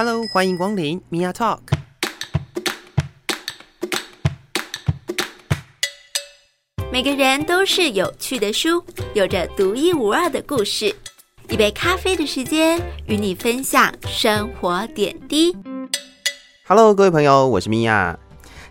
[0.00, 1.58] Hello，欢迎光临 Mia Talk。
[6.92, 8.80] 每个人都是有趣的书，
[9.14, 10.94] 有着独一无二的故事。
[11.48, 15.52] 一杯咖啡的时间，与你分享生活点滴。
[16.68, 18.14] Hello，各位朋友，我是 Mia。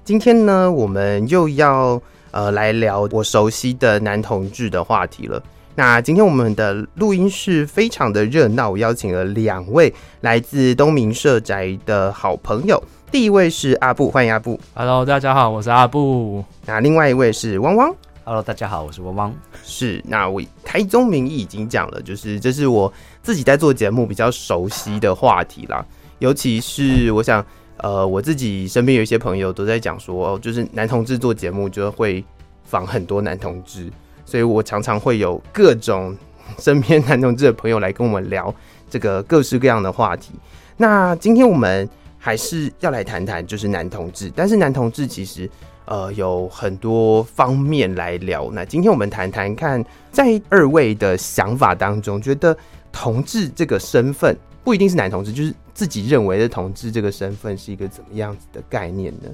[0.06, 2.02] 今天呢，我们又要
[2.32, 5.44] 呃来聊我熟悉的男同志的话题了。
[5.78, 12.82] 那今天我们的录音室非常的热闹，我邀请了两位来自东明社宅的好朋友。
[13.12, 14.60] 第一位是阿布，欢迎阿布。
[14.74, 16.44] Hello，大家好，我是阿布。
[16.66, 17.96] 那另外一位是汪汪。
[18.24, 19.32] Hello，大家好，我是汪汪。
[19.64, 22.92] 是，那我开宗明义已经讲了，就是这是我
[23.22, 25.86] 自己在做节目比较熟悉的话题啦。
[26.18, 27.46] 尤其是我想，
[27.78, 32.26] 呃，我自己身边有一些朋友都在讲说，哦，就是男同志做节目就会
[32.64, 33.92] 访很多男同志。
[34.28, 36.16] 所以我常常会有各种
[36.60, 38.54] 身边男同志的朋友来跟我们聊
[38.90, 40.34] 这个各式各样的话题。
[40.76, 44.30] 那今天我们还是要来谈谈，就是男同志。
[44.36, 45.50] 但是男同志其实
[45.86, 48.52] 呃有很多方面来聊。
[48.52, 52.56] 那今天我们谈谈看，在二位的想法当中，觉得
[52.92, 59.30] 同志这个身份不一定是男同志，就是自己认为的同志这个身份是一个怎么样子的概念呢？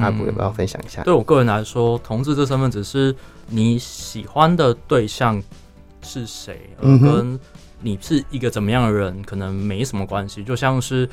[0.00, 1.02] 阿布要不要分享一下？
[1.02, 3.14] 对我个人来说，同志这身份只是
[3.48, 5.42] 你喜欢的对象
[6.02, 7.38] 是谁，而跟
[7.80, 10.42] 你是一个怎么样的人可能没什么关系。
[10.42, 11.06] 就像是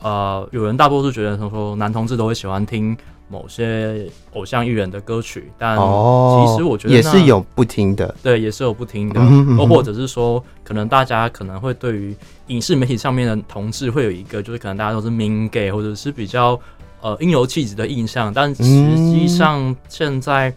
[0.00, 2.96] 呃，有人大多数觉得说，男同志都会喜欢听
[3.28, 9.20] 某些偶像艺人的歌曲，但其实我觉得也是有不听的，对，也是有不听的，
[9.58, 12.16] 或或者是说，可能大家可能会对于
[12.46, 16.58] 影视媒体上面的同志会有一个，就是可能大家都是 mean gay，或者是比较。
[17.04, 20.50] 呃，阴柔气质的印象，但实际上现在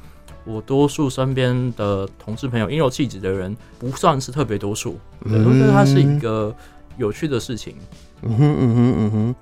[0.45, 6.55] 我多数身边的同事朋友，阴柔气质的人不算是特别多数，对，我觉得它是一个
[6.95, 7.75] 有趣的事情。
[8.21, 9.35] 嗯哼，嗯哼，嗯哼。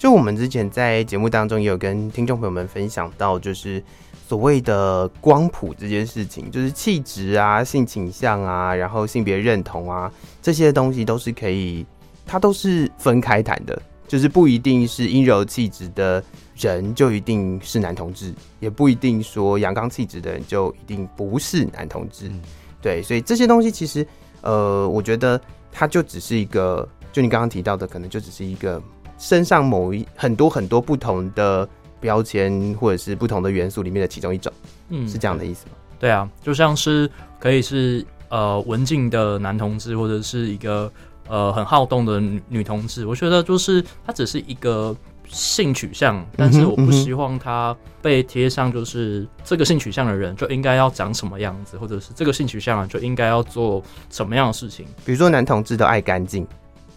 [0.00, 3.80] 就我们之前在节目当中也有跟听众朋友们分享到，就是
[4.26, 10.10] 所谓的光谱这件事情，就是气质啊、性倾向啊，然后性别认同啊，
[10.42, 11.86] 这些东西都是可以，
[12.26, 16.24] 它都是分开谈的，就是不一定是阴柔气质的。
[16.60, 22.26] 人就一定是男同志，也不一定说阳刚气质的人就一定不是男同志。
[22.26, 22.40] 嗯、
[22.82, 24.04] 对，所以这些东西其实，
[24.40, 28.82] 呃，我觉得它就只是一个，就你刚刚提到的，可能就只是一个
[29.18, 31.68] 身上某一很多很多不同的
[32.00, 34.52] 标签或者是不同的元素里面的其中一种。
[34.88, 35.76] 嗯，是这样的意思吗？
[36.00, 37.08] 对啊，就像是
[37.38, 40.92] 可以是呃文静的男同志，或者是一个
[41.28, 43.06] 呃很好动的女女同志。
[43.06, 44.96] 我觉得就是她只是一个。
[45.30, 54.86] 性取向，但是我不希望他被贴上，就是这个性取向的人就应该要长什么样子，或者是这个性取向就应该要做什么样的事情。
[55.04, 56.46] 比如说，男同志都爱干净，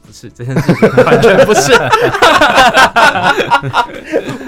[0.07, 1.73] 不是这件事情，完全不是。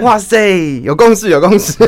[0.00, 1.76] 哇塞，有共识，有共识。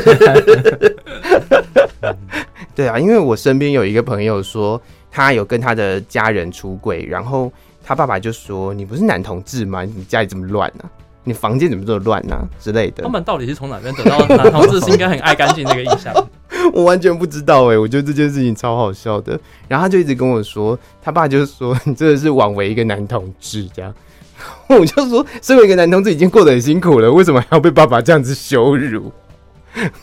[2.75, 4.79] 对啊，因为我身边有一个朋友说，
[5.09, 7.51] 他有跟他的家人出轨，然后
[7.87, 9.81] 他爸爸就说：“你不是男同志吗？
[9.83, 10.83] 你家里这么乱呢？”
[11.23, 12.37] 你房间怎么这么乱呢？
[12.59, 13.03] 之类的。
[13.03, 16.13] 他们到底是从哪边得到男同志是应该很爱干净这个印象？
[16.73, 19.39] 我完全不知道哎、欸，我觉得这件事情超好笑的。
[19.69, 23.93] 然后他就一直跟我说，他爸就是说 你真的是枉为一个男同志这样。
[24.67, 29.11] 我就说，身为一个男同志已经过得很辛苦了，为什么还要被爸爸这样子羞辱？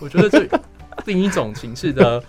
[0.00, 0.46] 我觉得这
[1.04, 2.22] 另一种形式的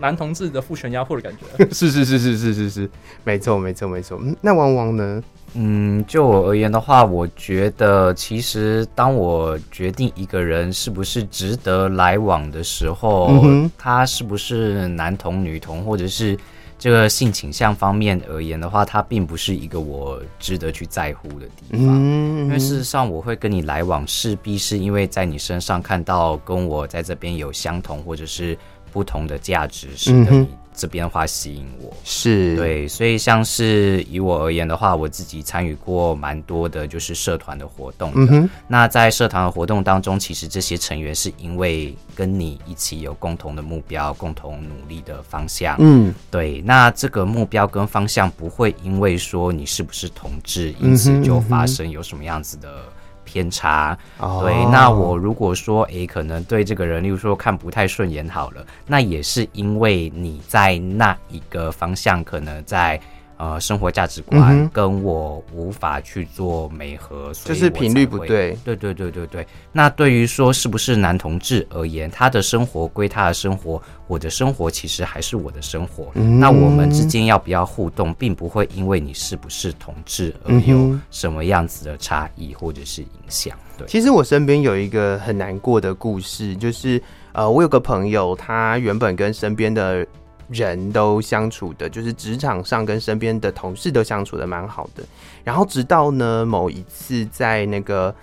[0.00, 1.64] 男同志的父权压迫的感觉。
[1.72, 2.90] 是是是是是是是，
[3.24, 4.18] 没错没错没错。
[4.22, 5.22] 嗯，那汪汪呢？
[5.54, 16.38] 嗯，就我而言的话，我觉得其实当我决定一个人是不是值得来往的时候，嗯、他是不是男同女同，或者是
[16.78, 21.88] 这个性倾向方面而言的话，他并不是一个我值得去在乎的地方。
[21.88, 28.56] 嗯、因为事实上，我会跟你来往，势必是因为在你身上看到跟我在这边有相同或者是
[28.92, 30.48] 不同的价值，使得你。
[30.72, 38.14] 这边的话吸引我是对，所以像是以我而言的话，我自己参与过蛮多的，就是社团的活动的。
[38.16, 45.76] 嗯、哼那在社团的活动当中，其实这些成员是因为跟你一起有共同的目标、共同努力的方向。
[45.80, 46.62] 嗯，对。
[46.62, 52.84] 那这个目标跟方向不会因为说你是不是同志，因此就发生有什么样子的。
[53.30, 53.96] 偏差，
[54.40, 63.00] 对，那我如果说，诶，可能对这个人，例如说看不太顺眼，好了，那也是因为你在那一个方向，可能在
[63.40, 68.54] 呃，生活价值观跟我无法去做美合，就是频率不对。
[68.62, 69.46] 对对对对对。
[69.72, 76.10] 那对于说是不是男同志而言，他的生活归他的生活，我的生活其实还是我的生活。
[76.16, 83.56] 嗯、那我们之间要不要互动，并不会因为你是不是同志而有什么样子的差异或者是影响。
[83.78, 87.02] 对，其实我身边有一个很难过的故事，就是
[87.32, 90.06] 呃，我有个朋友，他原本跟身边的。
[90.50, 95.02] 人都相处的，就是职场上跟身边的同事都相处的蛮好的。
[95.44, 98.14] 然后直到呢某一次在那个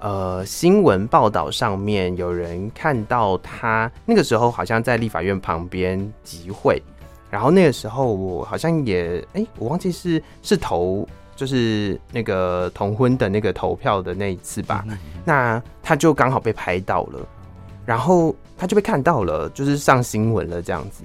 [0.00, 6.82] 呃新闻报道上面，有人看到他那个时候好像在立法院旁边集会，
[7.30, 14.84] 然后那个时候我好像也哎、欸、我忘记是是投就是那个同婚的那个投票的那一次吧。
[15.24, 17.26] 那他就刚好被拍到了，
[17.84, 21.04] 然后他就被看到了，就是上新闻了这样子。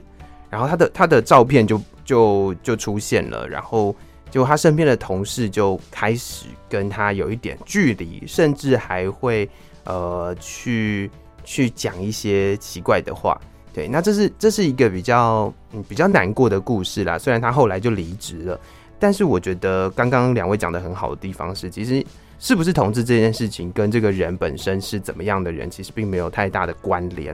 [0.52, 3.96] 然后他的他的照片就就就出现了，然后
[4.30, 9.50] 就他身边的同事就开始跟他有一点距离，甚至还会
[9.86, 11.10] 呃去
[11.44, 13.40] 去讲一些奇怪的话。
[13.74, 17.18] 对，那这是这是一个比较嗯比较难过的故事啦。
[17.18, 18.60] 虽然他后来就离职了，
[19.00, 22.06] 但是我觉得刚刚两位讲的很好的地方是，其实
[22.38, 27.34] 是不是同志这件事情跟这个人本身是怎么样的人，其实并没有太大的关联。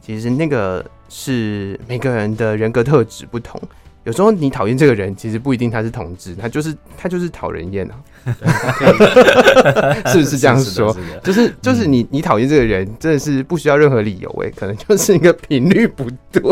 [0.00, 0.82] 其实那个
[1.16, 3.60] 是每个人的人格特质不同，
[4.02, 7.94] 有时候你讨厌这个人，其实不一定他是同志，他就是他就是讨人厌啊，
[10.10, 10.92] 是不是这样说？
[10.92, 16.42] 是是是就是就是你你讨厌这个人，真的是不需要任何理由哎，可能就是一个频率不对，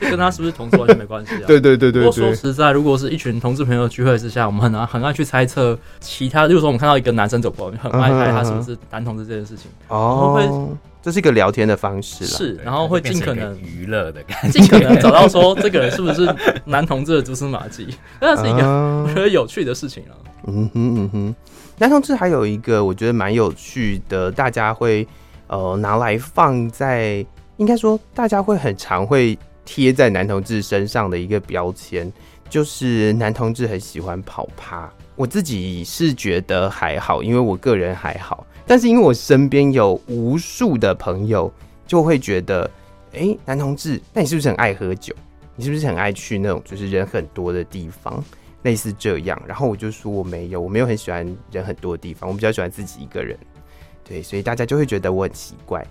[0.00, 1.42] 就跟他是不是同志完全没关系啊。
[1.44, 2.04] 对对对对，对。
[2.04, 10.34] 不过说实在，如果是一群同志朋友聚会之下，我们很难很爱去猜测其他，就是说我们看到一个男生走过，很爱猜他是不是男同志这件事情哦。
[10.36, 10.48] 会
[11.08, 16.28] 这是一个聊天的方式，是，然后会尽可能娱乐的感觉，尽可能找到说这个人是不是
[16.66, 17.88] 男同志的蛛丝马迹，
[18.20, 18.66] 那是一个
[19.04, 20.12] 我觉得有趣的事情啊。
[20.46, 21.34] 嗯哼嗯哼，
[21.78, 25.08] 男同志还有一个我觉得蛮有趣的，大家会
[25.46, 27.24] 呃拿来放在，
[27.56, 32.12] 应该说大家会很常会贴在男同志身上的一个标签，
[32.50, 34.92] 就是男同志很喜欢跑趴。
[35.16, 38.46] 我自己是觉得还好，因为我个人还好。
[38.68, 41.50] 但是因为我身边有无数的朋友，
[41.86, 42.70] 就会觉得，
[43.14, 45.14] 哎、欸，男同志，那你是不是很爱喝酒？
[45.56, 48.22] 你是不是很爱去那种就是人很多的地方，
[48.62, 49.40] 类似这样？
[49.46, 53.36] 然后我就说我没有，我没有很喜欢人很多的地方，我比较喜欢自己一个人。
[54.04, 55.84] 对，所以大家就会觉得我很奇怪。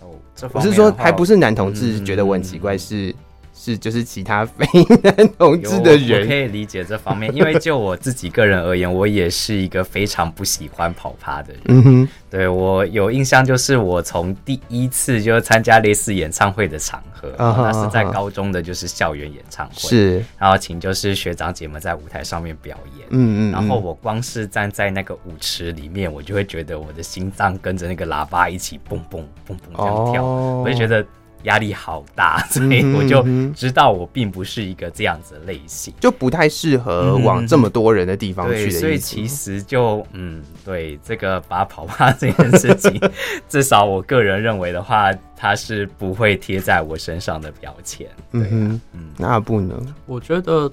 [0.00, 0.14] 哦，
[0.52, 3.14] 我是说，还不是男同志觉得我很奇怪，是。
[3.52, 4.66] 是，就是其他非
[5.02, 11.62] 男同志的人，我可以理解这方面，因为就我自己个人而言，我也是一个非常不喜欢跑趴的人。
[11.66, 31.04] 嗯哼，对，我有印象，就是我从第一次就参加类似演唱会的场合，那是在高中的，就是校园演唱会，是，然后请就是学长姐们在舞台上面表演，嗯嗯，然后我光是站在那个舞池里面，我就会觉得我的心脏跟着那个喇叭一起蹦蹦蹦蹦这样跳，我就觉得。
[31.44, 38.80] 压力好大，所以我就知道我并不是一个这样子的类型，就不太适合往这么多人的地方去的、嗯。
[38.80, 43.00] 所以其实就嗯，对这个把跑趴这件事情，
[43.48, 48.06] 至少我个人认为的话，它是不会贴在我身上的标签。
[48.32, 48.80] 对、啊，嗯，
[49.16, 49.80] 那不能。
[50.06, 50.70] 我觉得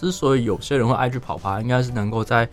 [0.00, 2.48] 之所以有些人会爱去跑趴，应该是能够在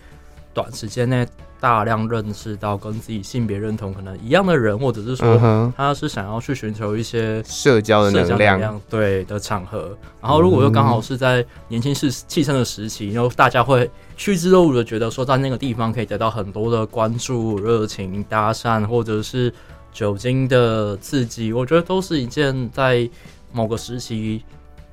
[0.54, 1.28] 短时间内。
[1.60, 9.96] 大量认识到跟自己性别认同可能一样的人，或者是说他是想要去寻求一些社交的能量，对的场合。
[10.22, 19.54] 然后如果又刚好是在年轻时气盛的时期，然后大家会趋之若鹜的觉得说，在那个地方可以得到很多的关注、热情、搭讪，或者是
[19.92, 23.10] 酒精的刺激，我觉得都是一件在
[23.52, 24.44] 某个时期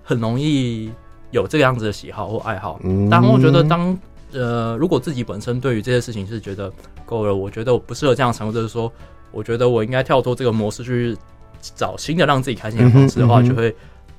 [0.03, 0.91] 很容易
[1.31, 2.81] 有这个样子的喜好或爱好。
[3.11, 3.97] 但我觉得当
[4.37, 6.71] 呃，如果自己本身对于这些事情是觉得
[7.07, 8.93] 够了，我觉得我不适合这样尝试，就是说，
[9.33, 11.17] 我觉得我应该跳脱这个模式去
[11.75, 13.75] 找新的让自己开心的方式的话，就会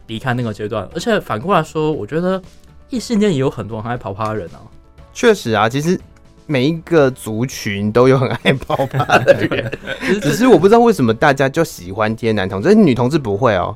[0.08, 0.90] 离开那个阶段。
[0.96, 2.42] 而且反过来说，我觉得
[2.90, 4.60] 异性恋也有很多很爱跑趴的人啊。
[5.14, 6.00] 确实啊，其实
[6.48, 9.72] 每一个族群都有很爱跑趴的人，
[10.22, 13.76] 只是我不知道为什么大家就喜欢贴男同志，女同志不会哦。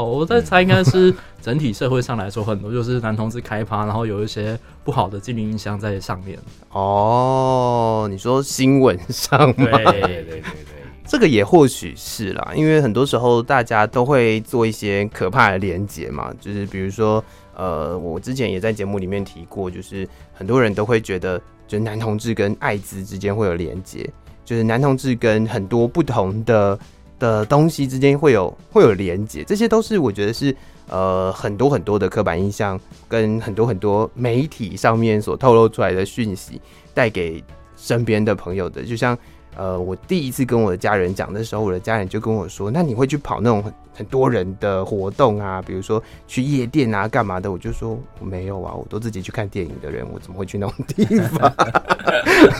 [0.00, 6.38] 哦，我在猜，应该是整体社会上来说，很多就是男同志开趴，然后有一些不好的既定印象在上面。
[6.70, 9.54] 哦，你说新闻上吗？
[9.56, 10.42] 对对对对，
[11.04, 17.22] 这个也或许是啦，因为很多时候大家都会做一些可怕的连结嘛，就是比如说，
[17.54, 21.38] 呃，我之前也在节目里面提过，就是很多人都会觉得，
[21.68, 24.08] 就是男同志跟艾滋之间会有连结，
[24.46, 26.78] 就是男同志跟很多不同的。
[27.20, 30.52] 的东西之间会有会有连接，这些都是我觉得是
[30.88, 36.60] 呃很多很多的刻板印象跟很多很多媒体上面所透露出来的讯息
[36.92, 37.44] 带给
[37.76, 39.16] 身边的朋友的，就像。
[39.56, 51.52] 呃，我第一次跟我的家人讲的时候，我的家人就跟我说：“那你会去跑那种很很多人的活动啊，比如说去夜店啊，干嘛的？”我就说：“没有啊，我都自己去看电影的人，我怎么会去那种地方？”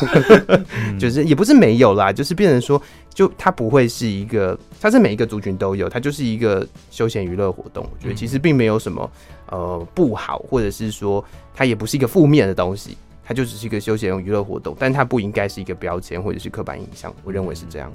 [0.99, 2.81] 就是也不是没有啦，就是变成说，
[3.15, 7.83] 就它不会是一个，它是每一个族群都有，它就是一个休闲娱乐活动。
[7.85, 9.11] 我觉得其实并没有什么
[9.49, 12.99] 呃不好，或者是说它也不是一个负面的东西。
[13.31, 17.15] 它就只是一个休闲娱乐活动，但它不应该是一个标签或者是刻板印象。
[17.23, 17.93] 我认为是这样。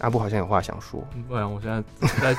[0.00, 1.82] 阿布好像有话想说，不然我现在
[2.20, 2.34] 在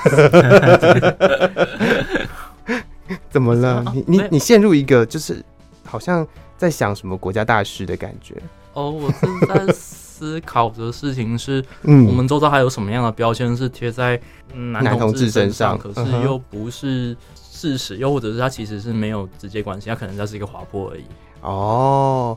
[3.28, 3.84] 怎么了？
[3.92, 5.44] 你你你陷入一个就是
[5.84, 6.24] 好像
[6.56, 8.40] 在想什么国家大事的感觉。
[8.74, 14.20] 哦，我是在思考的事情是， 嗯，我们周遭还有什么样的标签是贴在
[14.54, 21.04] 男同志身上，可是又不是事实，又或者是它其实是没有直接关系，它可能就是一个滑坡而已。
[21.46, 22.36] 哦，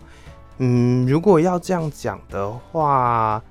[0.60, 3.42] 嗯，如果要这样讲的话，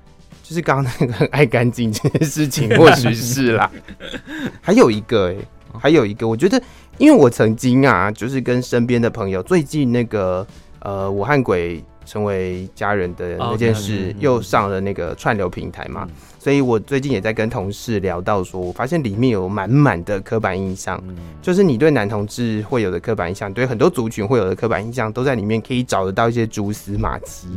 [0.41, 3.69] 就是刚刚那个很爱干净这件事情，或许是啦。
[4.61, 6.61] 还有一个、欸，哎，还有一个，我觉得，
[6.97, 10.47] 因为我曾经啊，就是跟身边的朋友，最近那个，
[10.79, 16.07] 呃，我和鬼成为家人的那件事，又上了那个串流平台嘛。
[16.39, 20.99] 所以我最近也在跟同事聊到说，我发现里面有满满的刻板印象，
[21.39, 27.47] 就是你对男同志会有的刻板印象，对很多族群会有的刻板印象，都在里面可以找得到一些蛛丝马迹。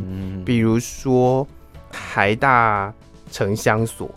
[0.45, 1.47] 比如说
[1.91, 2.93] 台大
[3.31, 4.13] 城乡所，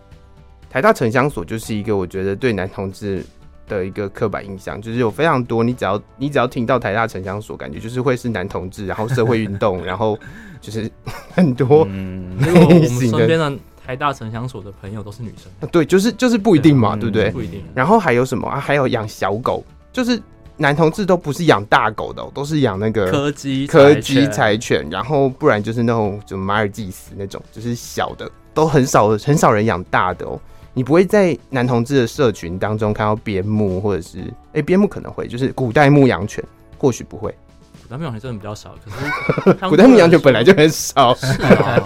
[0.68, 3.24] 台大城乡所就是一个我觉得对男同志
[3.68, 10.18] 的一个刻板印象，就是有非常多，你只要你只要听到台大城乡所，感觉就是会是男同志，然后社会运动，然后
[10.60, 10.90] 就是
[11.34, 13.52] 很多嗯，因为我们身边的。
[13.86, 17.30] 台大城乡所的朋友都是女生，对，就是就是不一定嘛，对，对不对？
[17.30, 17.62] 不一定。
[17.72, 18.58] 然后还有什么啊？
[18.58, 20.20] 还有养小狗，就是
[20.56, 30.36] 男同志都不是养大狗的，都是养那个柯基、柯基柴犬，然后不然就是那种就马尔济斯那种，就是小的，都很少很少人养大的哦。
[30.76, 34.18] 你不会在男同志的社群当中看到边牧，或者是
[34.52, 36.44] 哎边牧可能会，就是古代牧羊犬，
[36.76, 37.34] 或许不会。
[37.82, 41.14] 古代牧羊犬真的比较少，可是 古代牧羊犬本来就很少。
[41.16, 41.82] 是啊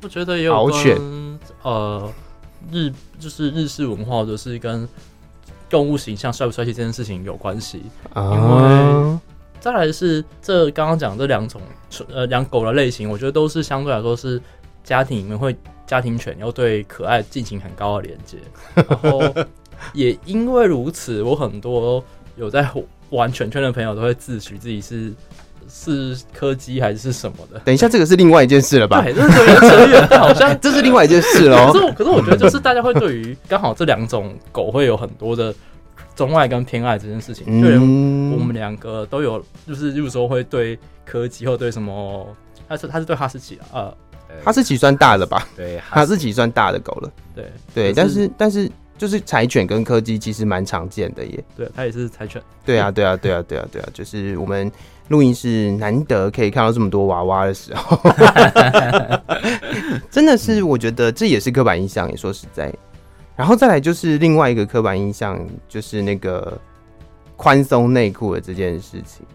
[0.00, 2.08] 我觉得也有跟呃
[2.70, 4.88] 日就是日式文化，或者是跟
[5.68, 7.82] 动物形象帅不帅气这件事情有关系。
[8.14, 9.18] 因为
[9.58, 11.60] 再来是这刚刚讲这两种
[12.14, 14.40] 呃养狗的类型，我觉得都是相对来说是
[14.84, 18.38] 家庭里面会家庭犬要对可爱进行很高的连接。
[18.74, 19.22] 然后
[19.92, 22.02] 也因为如此，我很多
[22.36, 22.68] 有在
[23.10, 25.12] 玩犬圈的朋友都会自诩自己是。
[25.74, 27.58] 是柯基还是什么的？
[27.60, 29.00] 等一下，这个是另外一件事了吧？
[29.00, 31.70] 对，这是扯远，好像 这是另外一件事喽。
[31.72, 35.54] 可是，可是我觉得，就是大家会对于刚好这两种狗会有很多的
[36.14, 37.62] 钟爱跟偏爱这件事情。
[37.62, 42.26] 对、嗯，我们两个都有，就是，就是说会对柯基或对什么，
[42.68, 43.96] 他是他是对哈士奇啊，呃，
[44.44, 45.46] 哈士奇算大的吧？
[45.56, 47.10] 对，哈士奇算大的狗了。
[47.34, 51.44] 对对，但是但是就是柴犬跟柯基其实蛮常见的耶。
[51.56, 52.40] 对，它也是柴犬。
[52.64, 54.70] 对啊，对啊，对啊，对啊，对啊，就是我们。
[55.08, 58.00] 录音室难得可以看到这么多娃娃的时候，
[60.10, 62.08] 真的是我觉得这也是刻板印象。
[62.10, 62.72] 也说实在，
[63.36, 66.56] 然后再来就是另外一个刻板印象，就是那个
[67.36, 69.26] 宽松内裤的这件事情。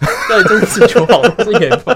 [0.28, 1.94] 对，真是就好是严重，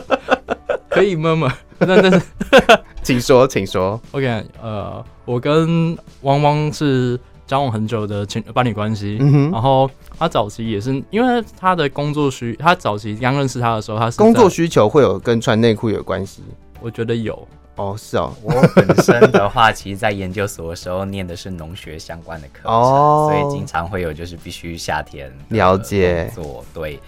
[0.90, 1.56] 可以吗 吗？
[1.78, 2.22] 那那是，
[3.02, 3.98] 请说，请说。
[4.10, 7.18] OK，呃，我跟汪汪是。
[7.46, 16.44] 交往很久的情伴侣关系，嗯，然后他早期也是因为他的工作需，他早期刚认识他的时候，他是工作需求会有跟穿内裤有关系？
[16.80, 17.44] 我觉得有
[17.74, 18.32] 哦，是哦。
[18.40, 27.00] 我本身的话，其实，在研究所的时候念的是农学相关的课程，哦，所以经常会有就是必须夏天了解做对。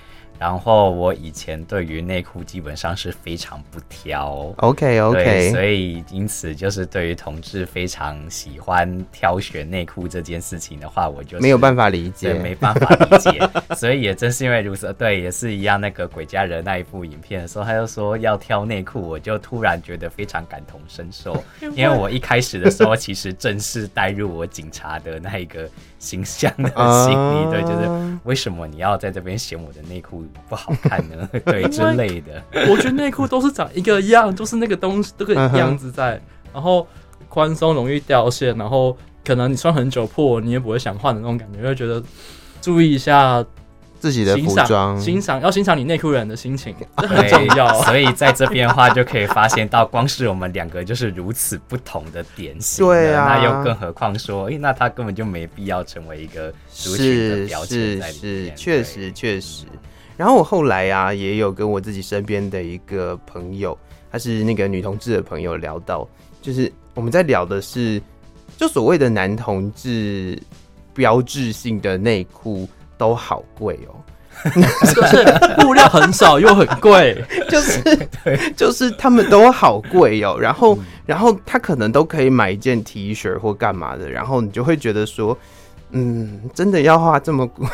[0.43, 13.31] 然后我以前对于内裤基本上是非常不挑，OK OK，所以因此就是对于同志非常喜欢挑选内裤这件事情的话，我就没有办法理解，没办法理解。
[13.77, 15.81] 所以也正是因为如此，对，也是一样。
[15.81, 21.41] 那个鬼家人那一部影片的时候，他就说要挑内裤，我就突然觉得非常感同身受，
[21.77, 25.71] 因为我一开始的时候其实正是带入我警察的那一个
[26.03, 26.69] 形象的
[27.05, 30.25] 心理，对，就是为什么你要在这边嫌我的内裤？
[30.49, 32.43] 不好看呢， 对之类的。
[32.69, 36.21] 我觉得内裤都是长一个样，就是那个东西，这个样子在。
[36.53, 36.87] 然后
[37.29, 38.95] 宽松容易掉线，然后
[39.25, 42.03] 可能你穿很久破，你也不会想换的那种感觉，会觉得
[42.61, 43.43] 注意一下
[44.03, 47.81] 自己的服装，欣赏要欣赏你内裤人的心情， 这很重要。
[47.85, 52.85] 所以在这边的话，就可以发现到，光是我们两个就是如此不同的点型。
[52.85, 58.57] 对啊，那又更何况说，哎，那他根本就没必要成为一个族群的标签在里面。
[58.57, 59.67] 确实确实。
[60.17, 63.79] 然后我后来啊，也有跟我自己身边的一个朋友，
[64.11, 66.09] 他是那个女同志的朋友聊到，
[66.41, 68.03] 就是我们在聊的是，
[68.57, 70.37] 就所谓的男同志
[70.93, 72.69] 标志性的内裤。
[72.99, 73.95] 都好贵哦，
[74.95, 75.25] 就是
[75.61, 77.81] 布料很少又很贵， 就是
[78.25, 80.39] 对，就是他们都好贵哦。
[80.41, 85.37] 然后，然后他可能都可以买一件 T 恤或干嘛的，然后你就会觉得说，
[85.91, 87.69] 嗯，真的要花这么贵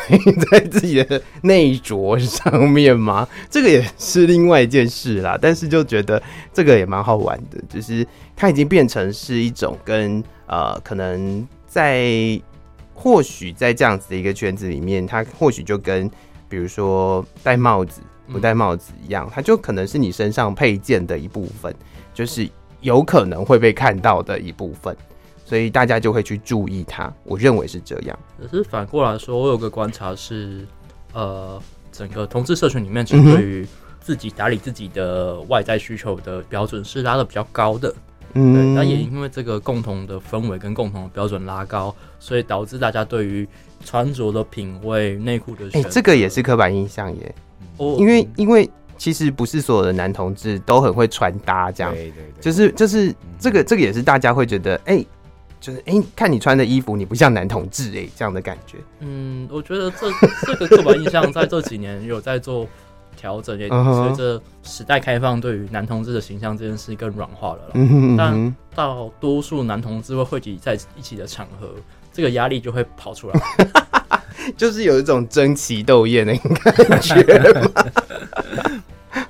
[0.51, 3.27] 在自己的内着上面吗？
[3.49, 5.37] 这个也是另外一件事啦。
[5.41, 6.21] 但是就觉得
[6.53, 12.39] 这个也蛮好玩的，就是它已经变成是一种跟呃，可能在。
[13.01, 16.11] 或许在这样子的一个圈子里面，他或许就跟
[16.49, 21.73] 比如说戴帽子不戴帽子一样，它就可能是你身上配件的一部分，
[22.13, 22.47] 就是
[22.81, 24.93] 有可能会被看到的一部分，
[25.45, 27.11] 所以大家就会去注意它。
[27.23, 28.19] 我认为是这样。
[28.37, 30.67] 可是反过来说，我有个观察是，
[31.13, 31.57] 呃，
[31.93, 33.65] 整个同志社群里面，其实对于
[34.01, 37.95] 自己打理自己的外在需求的标准是拉的比较高的。
[38.33, 43.47] 嗯，那也因为这个共同的氛围跟共同的标准拉高，所以导致大家对于
[43.83, 47.35] 穿着的品味、内裤的哎、欸，这个也是刻板印象耶。
[47.77, 55.07] 哦，因为因为其实不是所有的男同志都很会穿搭，这样，对对对，就是就是这个这个也是大家会觉得，哎、欸，
[55.59, 58.77] 就是哎、欸，看你穿的衣服，你不像男同志哎，这样的感觉。
[58.99, 60.11] 嗯，我觉得这
[60.45, 62.67] 这个刻板印象在这几年有在做。
[63.15, 67.59] 调整也随着时代开放，对于男同志的形象这件事更软化了。
[67.73, 71.69] 嗯，但到多数男同志会汇集在一起的场合，
[72.13, 73.39] 这个压力就会跑出来，
[74.55, 76.33] 就是有一种争奇斗艳的
[76.85, 77.23] 感觉。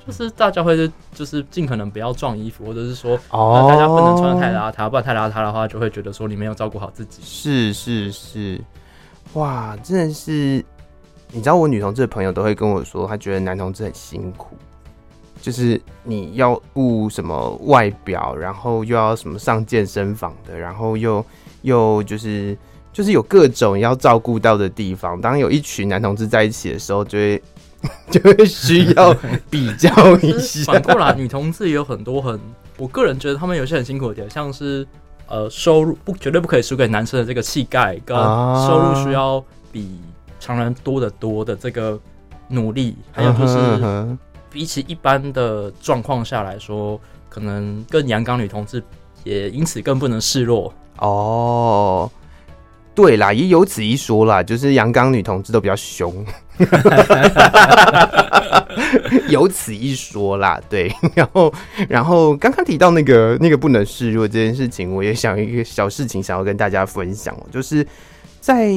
[0.06, 7.22] 就是大家会是就是尽可能不要撞衣服，或者是说，哦，大家不能穿的太邋遢，不然太邋遢的话，就会觉得说你没有照顾好自己。
[7.22, 8.60] 是是是，
[9.34, 10.64] 哇，真的是。
[11.32, 14.56] 你知道我女同志的朋友都会跟我说，她觉得男同志很辛苦，
[15.40, 21.24] 就是你要顾什么外表，然后又要什么上健身房的，然后又
[21.62, 22.58] 又就是
[22.92, 25.20] 就是有各种要照顾到的地方。
[25.20, 27.42] 当有一群男同志在一起的时候，就会
[28.10, 29.14] 就会需要
[29.48, 30.72] 比较一下。
[30.72, 32.38] 反过来，女同志也有很多很，
[32.76, 34.84] 我个人觉得他们有些很辛苦的点，像是
[35.28, 40.00] 呃收入不绝对不可以输给男生的这个气概，跟收入需要比。
[40.40, 41.96] 常人多得多的这个
[42.48, 44.16] 努力，还有就是
[44.50, 48.82] 比起一般的状况下来说，可能更阳刚女同志
[49.22, 52.10] 也因此更不能示弱哦。
[52.92, 56.12] 对啦，也有此一说啦，就是阳刚女同志都比较凶，
[59.28, 60.60] 有此一说啦。
[60.68, 61.54] 对，然后
[61.88, 67.86] 然后刚刚提到那个那个不能示弱这件事情，我也想一个小事情想要跟大家分享，就是
[68.40, 68.74] 在。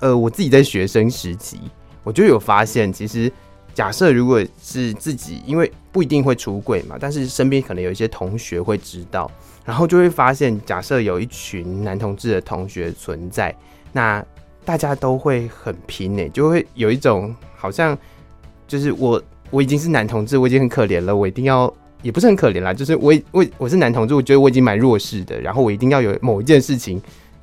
[0.00, 1.58] 呃，我自己在学生时期，
[2.04, 3.32] 我就有发现，其实
[3.72, 9.30] 假设如果是自己，因为不一定会出轨嘛，但是身边可能有一些同学会知道，
[9.64, 13.54] 然后就会发现，假设有一群男同志的同学存在，
[13.92, 14.24] 那
[14.64, 17.96] 大家都会很拼诶、就会有一种好像
[18.66, 27.00] 就是我我已经是男同志，我已经很可怜了，我一定要也不是很可怜啦，就是我我我是男同志，我觉得我已经蛮弱势的，然后我一定要有某一件事情。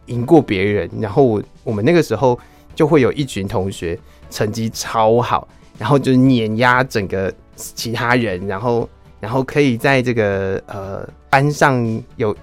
[0.07, 2.37] 赢过别人，然后我我们那个时候
[2.75, 3.97] 就会有一群同学
[4.29, 8.89] 成绩超好，然后就碾压整个其他人，然后
[9.19, 12.35] 然后可以在这个呃班上有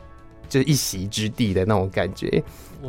[0.48, 2.42] 就一席之地的那种感觉，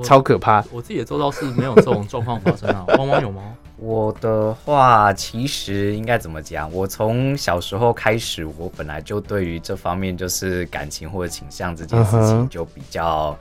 [0.04, 0.64] 超可怕。
[0.72, 3.42] 我自己也做到是没有这种状况发生啊，汪汪有吗？
[3.78, 6.72] 我的话其实应该怎么讲？
[6.72, 13.38] 我从小时候开始，我本来就对于这方面就是感情或者倾向这件事情就比较。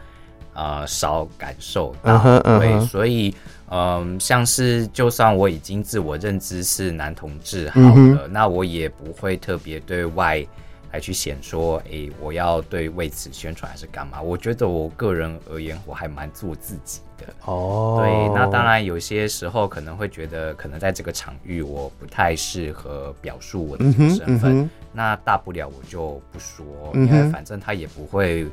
[0.53, 2.59] 呃，少感受到，uh huh, uh huh.
[2.59, 3.35] 对，所以，
[3.69, 8.27] 嗯、呃，像是就算我已经自我认知是男同志好了，uh huh.
[8.29, 10.45] 那我也不会特别对外
[10.93, 14.21] 来去显说，哎、欸，我要对为此宣传还是干嘛？
[14.21, 17.27] 我觉得我个人而言，我还蛮做自己的。
[17.45, 18.01] 哦，oh.
[18.01, 24.69] 对，那当然有些时候可能会觉得，可能在这个场域我不太适合表述我的这个身份，uh.
[24.93, 27.07] 那大不了我就不说，uh.
[27.07, 28.49] 因为反正他也不会。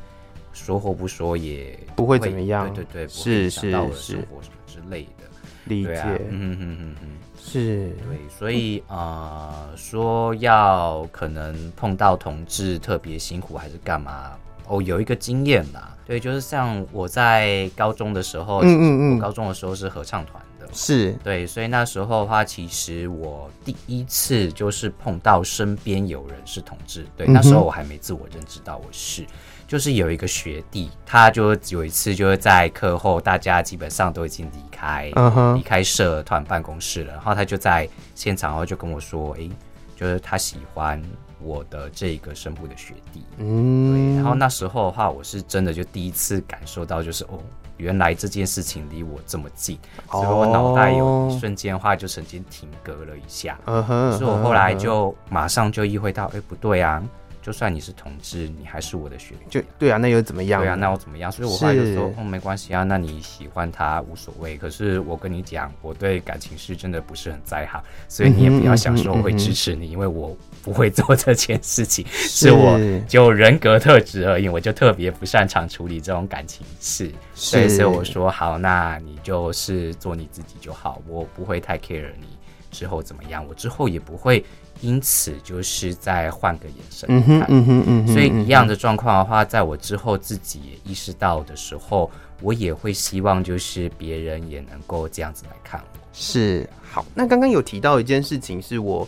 [0.65, 5.24] 说或不说也不会怎么样，对对对，是是是，生活什么之类的，
[5.65, 14.32] 理解，啊、嗯嗯嗯嗯，是对，所以啊、呃，说要可能碰到同志特别辛苦还是干嘛？
[14.67, 20.74] 哦，有一个经验啦，对，就是像我在高中的时候，嗯嗯嗯，我高中的时候是合唱团的，的。
[20.74, 27.06] 是对，所以那时候的话，其实我第一次就是碰到身边有人是同志。
[27.15, 29.26] 对，那时候我还没自我认知到我是。
[29.67, 35.62] 就是有一个学弟，他就有一次就是在课后，大家基本上都已经离开，离、uh huh.
[35.62, 39.51] 开社团办公室了，然后他就在现场，然后就跟我说：“哎、欸，
[39.93, 41.01] 就是他喜欢
[41.41, 44.15] 我的这个声部的学弟。”嗯，对。
[44.15, 47.38] 然后那时候的话，我是真的就第一次感受到，就是哦，
[47.75, 49.77] 原来这件事情离我这么近，
[50.10, 53.60] 所以我脑袋有一瞬间的话就曾经停格了一下。
[53.65, 54.13] uh，huh.
[54.13, 57.03] 所以我后来就马上就意会到，哎、欸，不对啊。
[57.47, 59.45] 就算你是同志，你还是我的学弟。
[59.49, 60.62] 就对啊，那又怎么样？
[60.62, 61.31] 对啊，那又怎么样？
[61.31, 64.57] 所以我后来就说，是哦，没关系啊，那你喜欢他无所谓。
[64.57, 72.05] 可是我跟你讲，我对感情是真的不是很在行，所以你也不要想说我会支持你，因为我不会做这件事情。
[72.12, 77.10] 是， 是我就人格特质而已，我就特别不擅长处理这种感情事。
[77.33, 82.27] 是，所以我说好，那你就是做你自己就好，我不会太 care 你
[82.71, 84.43] 之后怎么样，我之后也不会。
[84.82, 92.10] 因此，就是再换个眼神看，嗯嗯嗯嗯，所以一样的状况的话，在我之后自己也意识到的时候，
[92.42, 96.00] 我也会希望就是别人也能够这样子来看我。
[96.13, 99.08] 是，好，那刚刚有提到一件事情，是我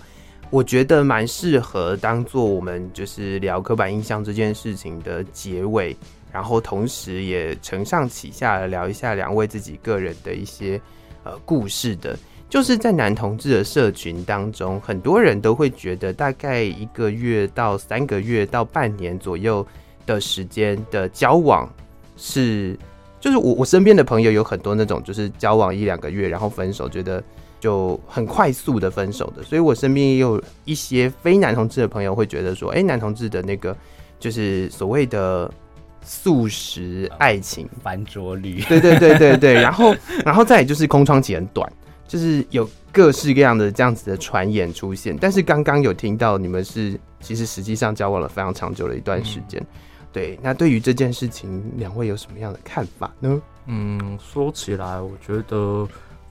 [0.50, 5.96] 我觉得蛮适合当做我们就是聊刻板印象这件事情的结尾，
[6.32, 10.80] 然后同时也承上启下来聊一下两位自己个人的一些
[11.24, 12.18] 呃故事的。
[12.50, 19.66] 就是在男同志的社群当中，很多人都会觉得，大概一个月到三个月到半年左右
[20.08, 21.72] 的时间的交往
[22.18, 22.76] 是，
[23.20, 27.24] 就是我我身边的朋友有很多那种，就是交往一两个月然后分手，觉得
[27.60, 29.44] 就很快速的分手的。
[29.44, 33.78] 所以我身边也有一些非男同志的朋友会觉得说，哎，男同志的那个
[34.20, 35.50] 就是所谓的
[36.04, 41.72] 素食爱情翻桌率，对对对对对， 然后然后再就是空窗期很短。
[42.10, 49.68] 就是有各式各样的这样子的传言出现，但是刚刚有听到你们是其实实际上交往了非常长久的一段时间，嗯、
[50.12, 53.40] 对，那对于这件事情，两位有什么样的看法呢？
[53.68, 55.88] 嗯，说起来，我觉得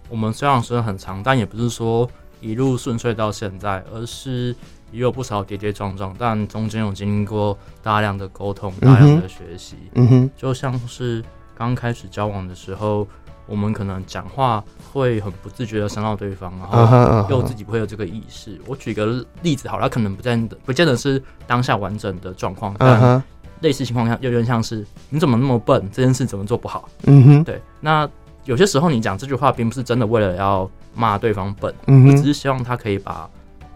[0.08, 2.10] 我们虽然时间很长，但也不是说
[2.40, 4.48] 一路顺遂到现在，而是
[4.90, 11.24] 也有不少跌跌撞撞，但中间有经历过大量的沟通、大量的学习，嗯哼，就像是
[11.56, 13.06] 刚开始交往的时候。
[13.48, 18.50] 我们可能讲话会很不自觉的伤到对方，然后又自己不会有这个意识。
[18.50, 18.64] Uh huh, uh huh.
[18.68, 23.22] 我举个例子好了，他可能不见得不见得是当下完整的状况，但
[23.61, 26.88] 类似情况下又有点像是你怎么那么笨，这件事怎么做不好？
[27.04, 27.44] 嗯哼、uh，huh.
[27.44, 27.62] 对。
[27.80, 28.08] 那
[28.44, 32.16] 有些时候你讲这句话，并不是真的为了要骂对方笨，嗯、uh huh.
[32.16, 33.28] 只是希望他可以把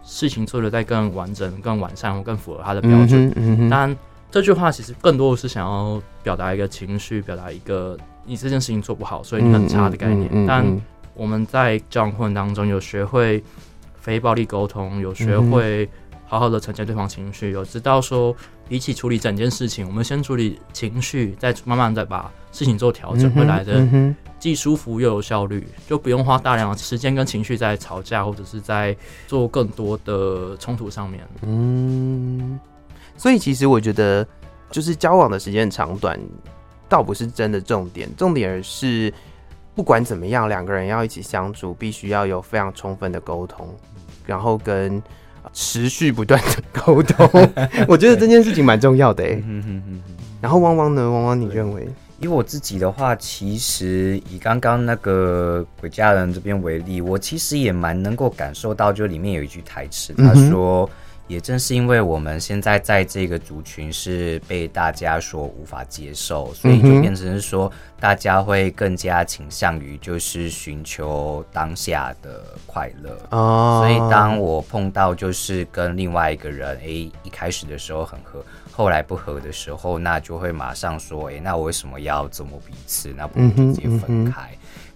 [0.04, 3.32] 事情做得再更完整、更完善或更符合他的标准。
[3.36, 3.96] 嗯哼，但
[4.32, 7.96] 这句话其实更多的是想要表达一个情绪，表达一个。
[8.24, 10.28] 你这件事情做不好，所以你很差的概念。
[10.28, 10.80] 嗯嗯嗯嗯、但
[11.14, 13.42] 我们在交往过程当中有学会
[13.96, 15.88] 非暴力沟通，有学会
[16.24, 18.32] 好好的承接对方情绪，有知道说
[18.68, 31.20] 比起处理整件事情，我们先处理情绪，再慢慢再把事情做调整，会来的既舒服又有效率，就不用花大量的时间跟情绪在吵架或者是在做更多的冲突上面。
[31.42, 32.58] 嗯，
[33.22, 34.26] 所以其实我觉得
[34.68, 36.18] 就是交往的时间长短。
[36.88, 39.10] 倒不是真的重点，重点是
[39.74, 43.66] 不管怎么样，两个人要一起相处，必须要有非常充分的沟通，
[44.26, 45.02] 然后跟
[45.54, 47.26] 持续不断的沟通。
[47.88, 49.42] 我觉得这件事情蛮重要的哎。
[50.42, 51.10] 然后汪汪呢？
[51.10, 51.88] 汪汪，你认为？
[52.18, 60.90] 以我自己的话，其实以刚刚那个鬼家人这边为例，我其实也蛮能够感受到，就里面有一句台词，他说。
[61.32, 73.18] 也正是因为我们现在在这个族群是被大家所无法接受，所以就变成是说，大家会更加倾向于就是寻求当下的快乐。
[73.30, 83.08] 哦，所以当我碰到就是跟另外一个人，哎，一开始的时候很合，后来不合的时候，那就会马上说，哎，那我为什么要折磨彼此？
[83.16, 84.50] 那不如直接分开。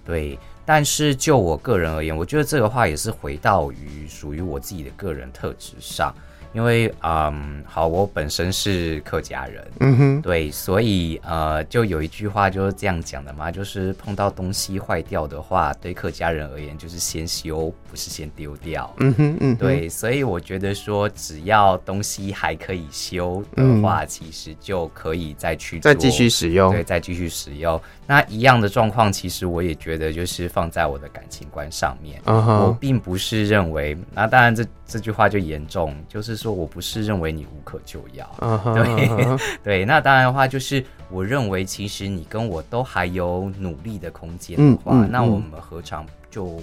[0.05, 0.39] 对。
[0.69, 6.13] 但是就我个人而言，我觉得这个话也是回到于属于我自己的个人特质上。
[6.57, 27.79] 因为嗯，好，我本身是客家人，嗯哼，对，所以呃，就有一句话就是这样讲的嘛，就是碰到东西坏掉的话，对客家人而言就是先修，不是先丢掉，嗯哼，嗯哼，对，所以我觉得说，只要东西还可以修的话，嗯、其实就可以再去做再继续使用，对，再继续使用。
[28.07, 32.67] 那一样的状况，其实我也觉得就是放在我的感情观上面，uh huh.
[32.67, 34.65] 我并不是认为，那当然这。
[34.89, 39.43] 这句话就严重，就是说我不是认为你无可救药，uh -huh, 对、uh -huh.
[39.65, 39.85] 对。
[39.85, 46.63] 那当然的话，就是我认为其实你跟我都还有努力的空间的话、嗯嗯，那我们何尝就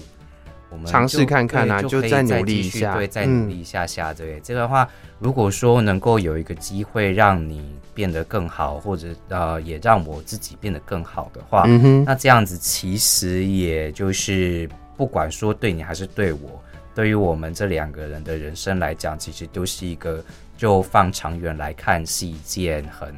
[0.73, 4.37] 我们尝试看看啊，就再努力一下，对，再努力一下下，对。
[4.37, 14.69] 嗯、这个话，如果说能够有一个机会让你变得更好，或者呃，也让我自己变得更好的话，嗯、那这样子其实也就是。
[14.95, 16.61] 不管说对你还是对我，
[16.93, 20.23] 对于我们这两个人的人生来讲，其实都是一个，
[20.55, 23.11] 就放长远来看，是一件很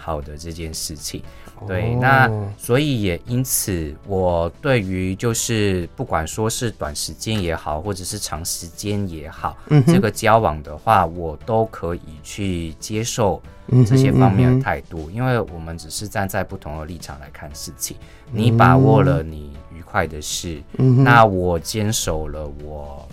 [0.00, 1.22] 好的这件事情。
[1.68, 13.42] 对，那所以也因此，我对于就是不管说是短时间也好，或者是长时间也好，嗯，这个交往的话，我都可以去接受
[13.86, 17.94] 这些方面的态度，因为我们只是站在不同的立场来看事情。
[18.32, 23.06] 你把握了你愉快的事，那我坚守了我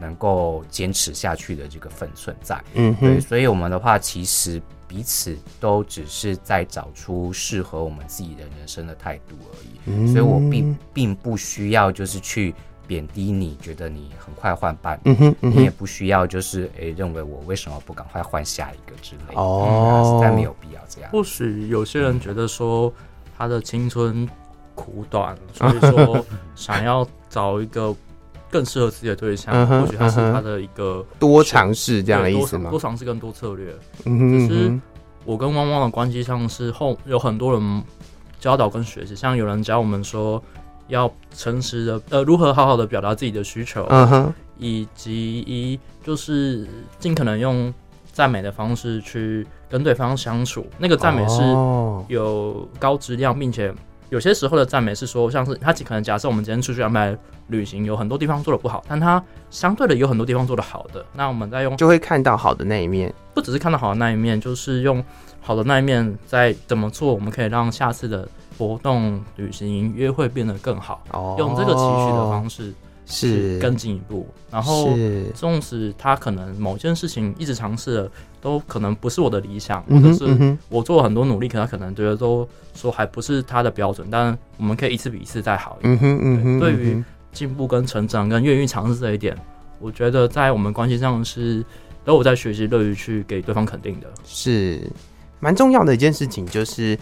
[0.00, 2.60] 能够坚持下去的这个分寸在。
[2.74, 4.60] 嗯，对，所以我们的话其实。
[4.96, 12.54] 彼此都只是在找出适合我们自己的人生的态度而已，嗯、所以我并并不需要就是去
[12.86, 21.10] 贬低你，觉得你很快换伴侣、嗯嗯嗯，你也不需要就是诶、欸、认为我为什么不赶快换下一个之类的，哦，实在没有必要这样。
[21.10, 22.90] 或许有些人觉得说
[23.36, 24.26] 他的青春
[24.74, 26.24] 苦短，所以说
[26.56, 27.94] 想要找一个。
[28.50, 32.70] 更适合自己的对象，嗯、或许他是他的一个多尝试这样的意思吗？
[32.70, 33.74] 多尝试更多策略。
[34.04, 34.78] 嗯，其实
[35.24, 37.82] 我跟汪汪的关系上是后有很多人
[38.38, 40.42] 教导跟学习，像有人教我们说
[40.88, 46.66] 要诚实的呃如何好好的表达自己的需求，嗯哼，以及一就是
[46.98, 47.72] 尽可能用
[48.12, 50.66] 赞美的方式去跟对方相处。
[50.78, 51.42] 那个赞美是
[52.08, 53.74] 有高质量，并且。
[54.08, 57.16] 有些时候的赞美是说，像是他可能假设我们今天出去安排
[57.48, 65.04] 旅行，有很多地方做的不好，但他相对的有很多地方做的好的，那我们再用就会看到好的那一面，不只是看到好的那一面，就是用
[65.40, 71.02] 好的那一面再怎么做，我们可以让下次的活动、旅行、约会变得更好。
[71.12, 72.72] 哦，用这个期许的方式。
[73.08, 74.88] 是更进一步，然后
[75.32, 78.10] 纵使他可能某件事情一直尝试了，
[78.46, 85.98] 都可能不是我的理想，或者是我做了很多努力，可他可能觉得都说还不是他的标准，但我们可以一次比一次再好一点。
[86.00, 89.36] 嗯嗯嗯，对于进步跟成长跟愿意尝试这一点，
[89.80, 91.64] 我觉得在我们关系上是
[92.04, 94.80] 都有在学习，乐于去给对方肯定的，是
[95.40, 96.46] 蛮重要的一件事情。
[96.46, 96.96] 就是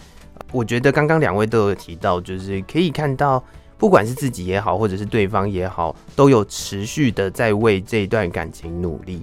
[0.51, 3.43] 我觉得刚刚两位都有提到，就是可以看到。
[3.77, 9.21] 不管是自己也好，或者是对方也好，都有持续的在为这一段感情努力。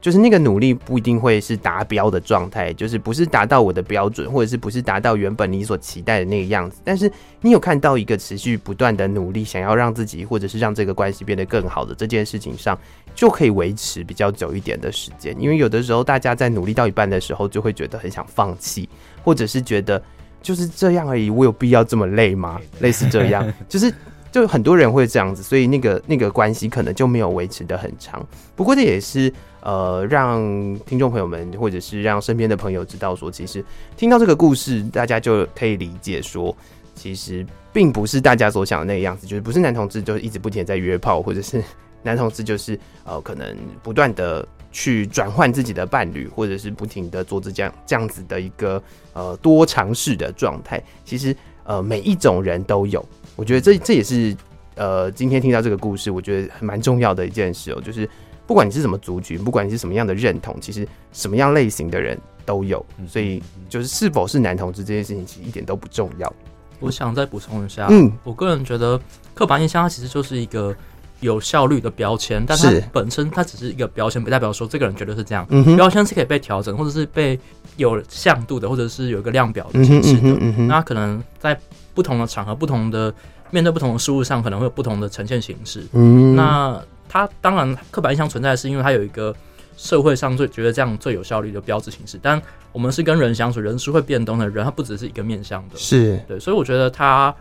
[0.00, 6.80] 就是那个努力不一定会是达标的状态，就是不是达到我的标准，或者是不是达到原本你所期待的那个样子。
[6.82, 7.10] 但是
[7.42, 12.78] 你有看到一个持续不断的努力，想要让自己或者是让这个关系变得更好的这件事情上，
[13.14, 15.38] 就可以维持比较久一点的时间。
[15.38, 18.88] 因为有的时候大家在努力到一半的时候，就会觉得很想放弃，
[19.22, 20.02] 或者是觉得。
[20.42, 22.58] 就是这样而已，我有必要这么累吗？
[22.78, 23.92] 类似这样，就 是
[24.30, 28.24] 就很多人会这样子，所以那个那个关系可能就没有维持的很长。
[28.54, 30.40] 不过这也是呃，让
[30.86, 33.64] 听众朋友们或者是让身边的朋友知道说，其实
[33.96, 36.56] 听到这个故事，大家就可以理解说，
[36.94, 41.62] 其实并不是大家所想的那个样子，就是不是男同志就一直不停在约炮，或者是
[42.02, 44.46] 男同志就是呃，可能不断的。
[44.72, 48.80] 去转换自己的伴侣，或者是不停的做这这样这样子的一个
[49.14, 50.80] 呃多尝试的状态。
[51.04, 51.34] 其实
[51.70, 53.04] 呃每一种人都有，
[53.36, 54.36] 我觉得这这也是
[54.74, 57.80] 呃今天听到这个故事，我觉得蛮重要的一件事哦。
[57.80, 58.10] 就是
[58.44, 62.84] 不管你是什么族群，不管你是什么样的认同，其实什么样类型的人都有。
[63.06, 66.32] 所以就是是否是男同志这件事情，其实一点都不重要。
[66.80, 69.00] 我想再补充一下，嗯，我个人觉得
[69.32, 70.74] 刻板印象它其实就是一个。
[71.20, 75.46] 有效率的标签，但它本身它只是一个标签，不代表说这个人绝对是这样。
[75.76, 77.38] 标签是可以被调整，或者是被
[77.76, 80.28] 有向度的，或者是有一个量表的形式的。
[80.28, 81.58] 嗯嗯嗯、那可能在
[81.94, 83.12] 不同的场合、不同的
[83.50, 85.84] 面对不同的事物上，可能会有不同的呈现形式。
[85.92, 89.34] 嗯，那它当然刻板印象存在，是因为它有一个
[89.76, 92.18] 社会上最觉得这样最有效率的标志形式。
[92.22, 92.40] 但
[92.72, 95.76] 我们是跟人相处，人是会变动的，人他不只是一个面向的。
[95.76, 97.34] 是对，所以我觉得它。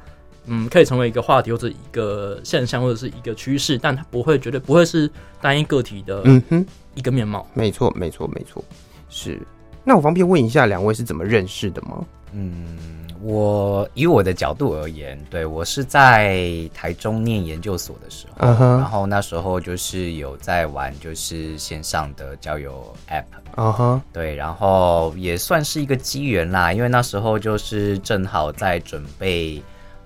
[0.51, 5.07] 嗯，可以成为一个话题或者一个现象或者是一个趋势，但它不会绝对不会是
[5.39, 6.65] 单一个体的，嗯哼，
[6.95, 7.47] 一个面貌。
[7.53, 8.63] 没错，没错，没错。
[9.09, 9.39] 是。
[9.83, 12.05] 那我方便问一下，两位是怎么认识的吗？
[12.33, 12.77] 嗯，
[13.21, 18.77] 我以我的角度而言，对，我是在台中念研究所的时候，uh -huh.
[18.77, 29.61] 然后那时候就是有在玩，就是线上的交友 App，啊哈，对，然后也算是一个机缘啦，因为那时候就是正好在准备。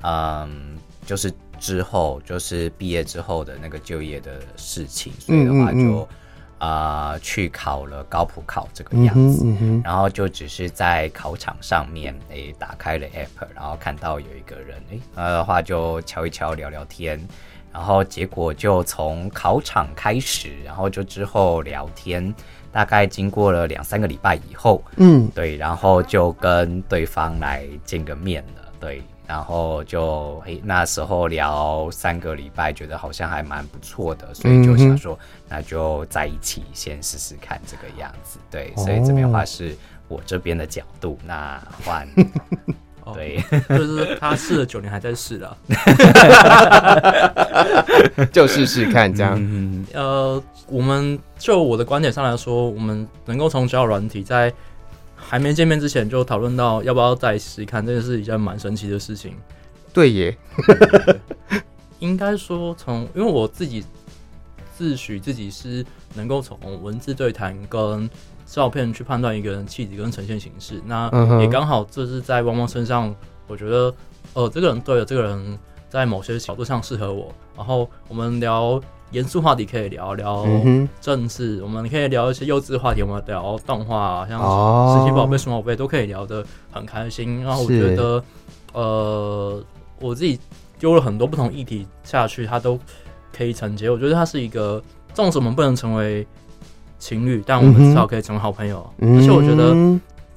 [0.05, 1.31] 嗯，就是
[1.61, 6.07] 之后就是毕业之后的那个就业的事情，所以的话就啊、
[6.63, 17.19] 呃，去考了高普考这个样子，嗯嗯、然后就只是在考场上面，诶、欸，打开了 app，然后看到有一个人，诶、欸，那的话就敲一敲，聊聊天，
[17.73, 22.33] 然后结果就从考场开始，然后就之后聊天，
[22.71, 29.03] 大概经过了两三个礼拜以后，嗯，对，然后就跟对方来见个面了，对。
[29.25, 38.37] 然后就诶，那时候聊三个礼拜，觉得好像还蛮不错的，所以就想说，那就在一起先试试看这个样子。
[38.51, 39.75] 对，所以这边的话是
[40.09, 41.17] 我这边的角度。
[41.25, 42.05] 那换，
[43.15, 45.57] 对，就是他试了九年还在试了，
[48.31, 49.35] 就试试看这样。
[49.37, 54.53] 嗯、呃，我们就我的观点上来说，我们能够从交友软体在。
[55.33, 59.35] 还没见面之前就讨论到要不要再试试看，这个是一件蛮神奇的事情。
[59.91, 60.37] 对耶，
[61.97, 63.83] 应该说从，因为我自己
[64.77, 68.07] 自诩自己是能够从文字对谈跟
[68.45, 71.09] 照片去判断一个人气质跟呈现形式，那
[71.41, 73.15] 也刚好这是在汪汪身上，
[73.47, 73.91] 我觉得，
[74.33, 75.59] 呃，这个人对了，这个人
[75.93, 78.81] 在某些角度上适合我，然后我们聊。
[79.11, 80.43] 严肃话题可以聊聊
[80.99, 87.43] 政治，嗯、我们可以聊一些幼稚话题，我们聊动画，像神奇宝贝、数码宝贝都可以聊得很开心。
[87.43, 88.23] 然后我觉得，
[88.73, 89.63] 呃，
[89.99, 90.39] 我自己
[90.79, 92.79] 丢了很多不同议题下去，它都
[93.31, 93.87] 可以承接。
[93.87, 94.81] 我觉得它是一个，
[95.13, 96.25] 纵使我们不能成为
[96.97, 98.83] 情侣，但我们至少可以成为好朋友。
[98.97, 99.75] 嗯、而且我觉得。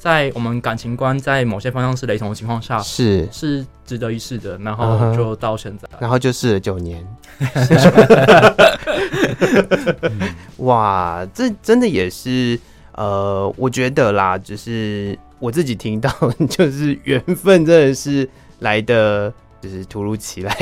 [0.07, 4.57] 在我们感情观在某些方向是雷同的情况下，是是值得一试的。
[4.59, 7.05] 然后就到现在，然后就试了九年。
[10.59, 12.57] 哇，这真的也是
[12.92, 16.09] 呃，我觉得啦，就是我自己听到，
[16.49, 20.55] 就是缘分真的是来的，就是突如其来，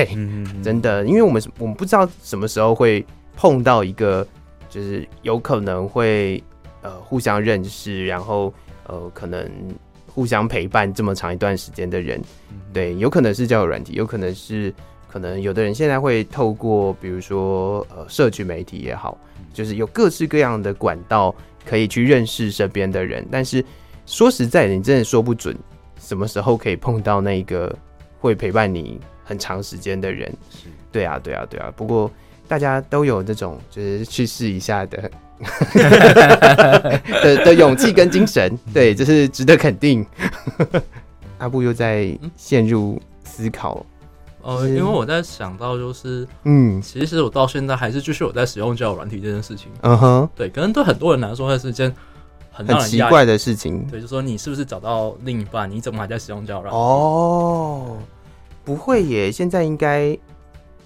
[0.62, 3.04] 真的，因为我们我们不知道什么时候会
[3.36, 4.26] 碰到一个，
[4.70, 6.42] 就是有可能会
[6.80, 8.50] 呃互相认识，然后。
[8.86, 9.48] 呃，可能
[10.06, 12.20] 互相陪伴这么长一段时间的人，
[12.72, 14.72] 对，有可能是交友软体，有可能是
[15.08, 19.18] 可能有的人现在会透过，比如说呃，社区媒体也好，
[19.52, 23.26] 就是有各式各样的管道可以去认识身边的人。
[23.30, 23.64] 但是
[24.06, 25.56] 说实在的，你真的说不准
[25.98, 27.74] 什么时候可以碰到那个
[28.20, 30.32] 会陪伴你很长时间的人。
[30.92, 31.72] 对啊，对啊，对啊。
[31.74, 32.10] 不过
[32.46, 35.10] 大家都有这种就是去试一下的。
[37.22, 40.04] 的的勇气跟精神，对，这是值得肯定。
[41.38, 43.84] 阿布又在陷入思考，
[44.40, 49.68] 呃，因为我在想到，就是，嗯，其实我到现在还是继续有在使用交友软体这件事情。
[49.82, 51.92] 嗯哼，对，可能对很多人来说，那是一件
[52.52, 53.84] 很奇怪的事情。
[53.90, 55.68] 对，就是说你是不是找到另一半？
[55.70, 56.78] 你怎么还在使用交友软体？
[56.78, 57.98] 哦，
[58.64, 60.16] 不会耶，现在应该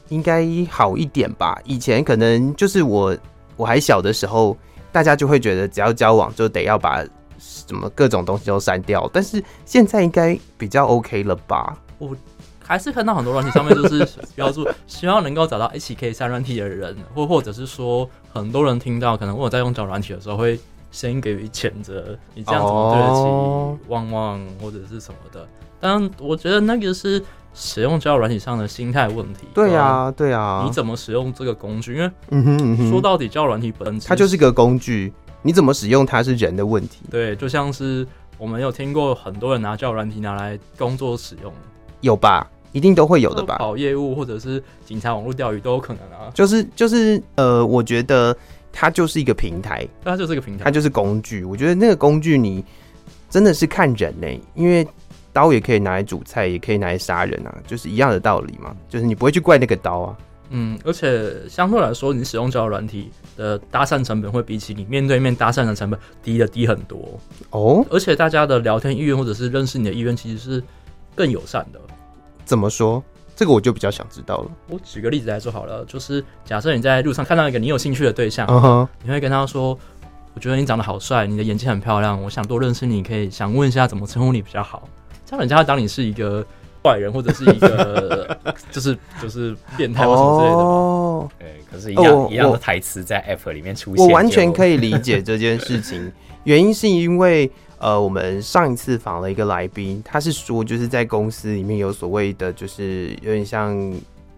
[0.09, 1.57] 应该好一点吧？
[1.65, 3.17] 以前可能就是我。
[3.59, 4.57] 我还小的时候，
[4.91, 7.05] 大家就会觉得只要交往就得要把
[7.39, 9.11] 什么各种东西都删掉。
[9.13, 11.77] 但是现在应该比较 OK 了吧？
[11.99, 12.17] 我
[12.65, 20.59] 还是看到很多软体上面就是 标注希望能够找到一起可以删软体的人，或或者是说很多人听到可能我在用交友软体的时候会
[20.91, 25.47] 先给予谴责，你这样怎么对得起旺旺或者是什么的？
[25.81, 27.23] 但我觉得那个是。
[27.55, 29.49] 使用交友软体上的心态问题。
[29.53, 30.63] 对啊，对啊。
[30.65, 31.95] 你怎么使用这个工具？
[31.95, 35.13] 因为，嗯哼，嗯哼，说到底，交友软体本身它就是个工具，
[35.43, 37.01] 你怎么使用它是人的问题。
[37.11, 41.53] 对，就像是我们有听过很多人拿交友软体拿来工作使用，
[42.01, 42.49] 有吧？
[42.71, 43.57] 一定都会有的吧？
[43.57, 46.31] 跑业务或者是警察网络钓鱼都有可能啊。
[46.33, 48.37] 就是就是呃，我觉得
[48.73, 51.43] 它就是一个平台，它就是一个平台，它就是工具。
[51.43, 52.65] 我觉得那个工具你
[53.29, 54.87] 真的是看人呢、欸，因为。
[55.33, 58.75] 刀也可以拿来煮菜，也可以拿来杀人啊，就是一样的道理嘛。
[58.89, 60.17] 就是你不会去怪那个刀啊。
[60.51, 67.85] 嗯，而且相对来说，你使用交友软体的搭讪成本会比起你面对面搭讪的成本低的低很多哦。
[67.91, 70.63] 而且大家的聊天意愿或者是认识你的意愿其实是
[71.15, 71.79] 更友善的。
[72.45, 73.03] 怎么说？
[73.37, 74.51] 这个我就比较想知道了。
[74.69, 78.89] 我举个例子来说好了，就是假设你在路上看到一个你有兴趣的对象，uh huh.
[79.05, 79.79] 你会跟他说
[80.35, 84.89] ：“我觉得你长得好帅，你的眼睛很漂亮，我想多认识你，可以想问一下怎么称呼你比较好。”
[85.29, 86.43] 这样人家会当你是一个
[86.83, 88.35] 坏人，或者是一个
[88.73, 96.11] 就是就是变态或什么之类的哦，对，可是一样、哦、一样的台词在 App 里面出现，我完全可以理解这件事情。
[96.45, 103.77] 原因是因为呃，我们上一次访了一个来宾，他是说就是在公司里面有所谓的，就是有点像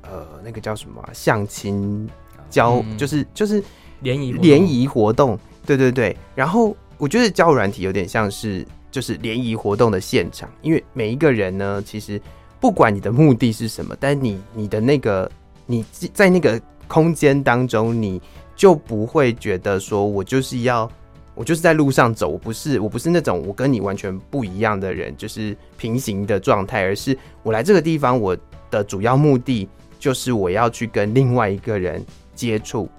[0.02, 2.08] 呃那个叫什么相亲
[2.50, 3.62] 交，嗯、就是就是
[4.00, 6.16] 联谊联谊活动，对对对。
[6.34, 8.66] 然后我觉得交友软体有点像是。
[8.90, 12.20] 就是联谊活动的现场，因为每一个人呢，其实
[12.58, 15.30] 不管你的目的是什么，但你你的那个
[15.66, 18.20] 你在那个空间当中，你
[18.54, 20.90] 就不会觉得说我就是要。
[21.32, 28.36] 我就是在路上走，我不是我不是那种我跟你完全不一样的人，就是平行的状态，而是我来这个地方，我
[28.70, 29.66] 的主要目的
[29.98, 32.04] 就是我要去跟另外一个人
[32.34, 32.90] 接触，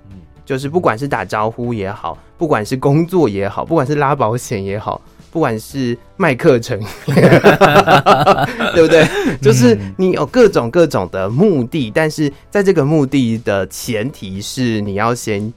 [0.43, 4.99] 就是不管是打招呼也好，不管是工作也好，不管是拉保险也好，
[5.31, 6.79] 不管是卖课程，
[8.75, 9.07] 对不对？
[9.41, 15.51] 就是你有各种各种的目的，但是在这个目的的前提是你要先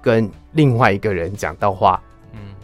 [0.00, 2.00] 跟另外一个人讲到话。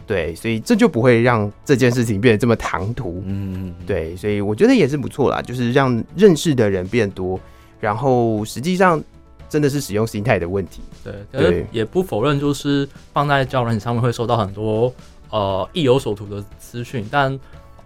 [0.05, 3.23] 对，所以这就不会让这件事情变得这么唐突。
[3.25, 7.39] 嗯，对，所以我觉得也是不错啦，就是让认识的人变多，
[7.79, 9.01] 然后实际上
[9.47, 10.81] 真的是使用心态的问题。
[11.05, 14.93] 对，可是也不否认，就是放在交友软体上面会收到很多
[15.33, 17.37] 呃意有所图的资讯，但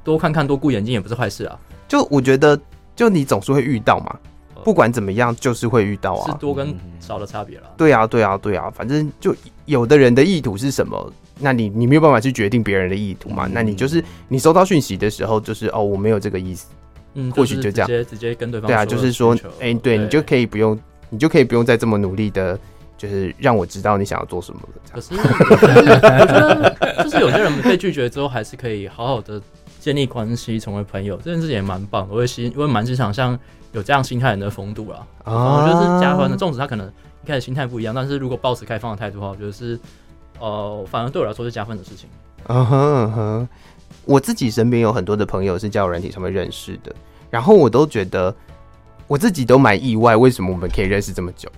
[0.03, 1.57] 多看看多顾眼睛也不是坏事啊。
[1.87, 2.59] 就我觉得，
[2.95, 4.15] 就你总是会遇到嘛，
[4.63, 7.63] 不管怎么样，就是会遇到啊，是多跟少的差别了。
[7.77, 9.33] 对啊，对啊，对啊，反正就
[9.65, 11.11] 有的人的意图是什么？
[11.39, 13.47] 那你你没有办法去决定别人的意图嘛？
[13.47, 16.67] 嗯、那你就是你收到讯息的时候，就是哦，我没有这个意思，
[17.13, 20.77] 嗯，或许就这样，直接直接跟对方对啊，就是说，哎、欸，对，对你就可以不用，
[21.09, 22.59] 你就可以不用再这么努力的，
[22.97, 24.81] 就是让我知道你想要做什么了。
[24.91, 29.41] 可是我觉得， 就是有些人被拒绝之后，还是可以好好的
[29.79, 32.13] 建立关系，成为朋友，这件事情也蛮棒的。
[32.13, 33.37] 我也欣，我也蛮欣赏像
[33.71, 35.05] 有这样心态人的风度啦。
[35.23, 36.35] 啊，我觉得是加分的。
[36.35, 36.87] 纵使他可能
[37.23, 39.79] 一开始心态不一样，但是如果保持开放的态度的话，我觉得是。
[40.39, 42.07] 呃，反而对我来说是加分的事情。
[42.45, 43.49] 嗯哼嗯哼，
[44.05, 46.95] 我自己身边有很多的朋友是交友软体上面认识的，
[47.31, 48.31] 然后我都觉得
[49.07, 51.49] 我自己都蛮意外，为什么我们可以认识这么久？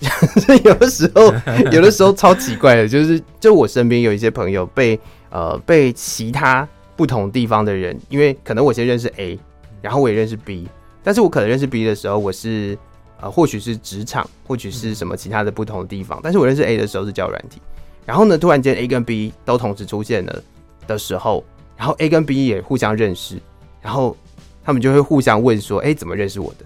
[0.64, 1.32] 有的时候，
[1.70, 4.98] 有的时候超奇怪的，就是就我身边有一些朋友被
[5.30, 9.38] 呃被其他不同地方的人，因为可能我先认识 A，
[9.82, 10.66] 然后我也认识 B，
[11.02, 12.76] 但是我可能认识 B 的时候，我是
[13.20, 17.60] 呃或许是职场，或许是什么其他的不同的地方，但是我认识 A 的时候是交软体。
[18.06, 20.42] 然后呢，突然间 A 跟 B 都同时出现了
[20.86, 21.44] 的时候，
[21.76, 23.36] 然后 A 跟 B 也互相认识，
[23.80, 24.16] 然后
[24.64, 26.64] 他们就会互相问说：“哎，怎么认识我的？”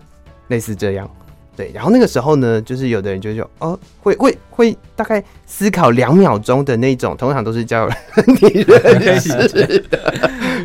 [0.49, 1.11] 类似这样，
[1.57, 1.71] 对。
[1.75, 8.65] 然后那个时候呢，就是有的人就说：“哦，会会会，大概思考两秒钟的那种，通常都是交友软体
[9.01, 9.49] 认识的，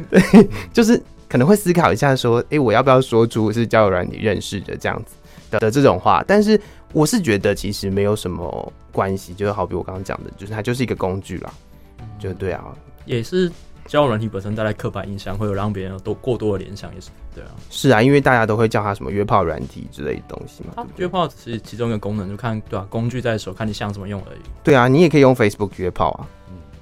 [0.10, 5.16] 对，就是可能会思考一下说：哎，我要不要说出是交友软你认识的这样子
[5.52, 6.24] 的的这种话？
[6.28, 6.60] 但是
[6.94, 8.74] 我是觉得其实没有什么。
[8.92, 11.54] 关系就是好比我刚刚讲的，就是它就是一个工具啦，
[12.18, 12.74] 就对啊，
[13.06, 13.50] 也是
[13.90, 20.74] 交友软体本身带来刻板印象，会有让别人有多过多的联想，也是对啊，是啊，因为大家都会叫它什么约炮软体之类的东西嘛。
[20.76, 24.40] 它约炮只是其中一个功能，就看对啊，工具在手，看你想怎么用而已。
[24.64, 26.22] 对啊，你也可以用 Facebook 约炮啊。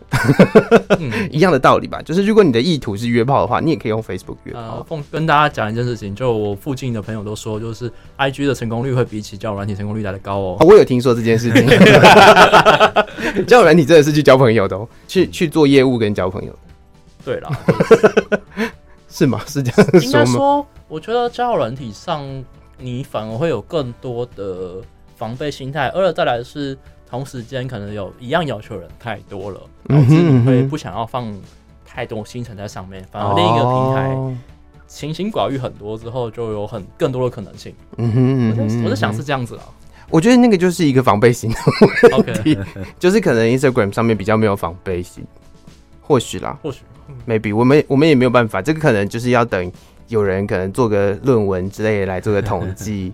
[1.32, 4.86] 一样的道理吧，就是如果你的意图是约炮的话，你也可以用 Facebook 约炮。
[4.88, 10.58] 奉、呃、跟大家讲一件事情，就我附近的朋友都说，就是 IG 的成功率会比起交友软体成功率来的高哦。
[10.60, 11.66] 哦，我有听说这件事情，
[13.47, 16.58] 交友软体真的是去交朋友的哦，去去做业务跟交朋友。
[17.28, 17.50] 对啦，
[19.10, 19.42] 是吗？
[19.46, 20.02] 是这样？
[20.02, 22.24] 应该说，我觉得交友软体上
[22.78, 24.82] 你反而会有更多的
[25.18, 26.78] 防备心态，二再来是。
[27.10, 31.34] 同时间可能有一样要求的人太多了，导致你会不想要放
[31.86, 34.38] 太多行程在上面，反而另一个平台
[34.88, 37.74] 清心寡欲很多之后，就有很更多的可能性。
[37.96, 39.64] 嗯哼，我在我在想是这样子啊。
[40.10, 41.58] 我觉得那个就是一个防备心的
[42.18, 42.60] 问题，
[43.00, 45.26] 就是可能 Instagram 上面比较没有防备心，
[46.02, 46.82] 或许啦，或许
[47.28, 49.72] maybe 我们我们也没有办法，这个可能就是要等
[50.08, 53.12] 有人可能做个论文之类的来做个统 计。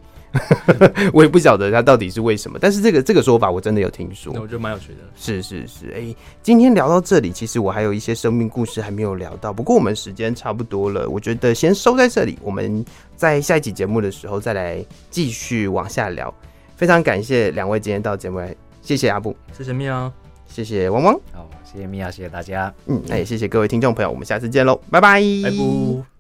[1.13, 5.01] 我也不晓得他到底是为什么，但是这个这个说法我真的有听说，我觉得蛮有趣的。
[5.15, 12.83] 是是是，哎、欸，今天聊到这里，其实我还有一些生命故事还没有聊到，不过我们时间差不多了，我觉得先收在这里，我们
[13.15, 16.33] 在下一集节目的时候再来继续往下聊。
[16.75, 20.11] 非常感谢两位今天到节目来，谢谢阿布，谢谢喵，
[20.47, 26.12] 谢谢汪汪，好，谢谢米娅，谢谢大家，嗯，那也谢谢各位听众朋友，我们下次见喽，拜拜，拜拜。